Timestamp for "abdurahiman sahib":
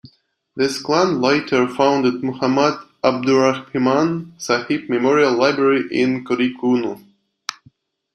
3.03-4.89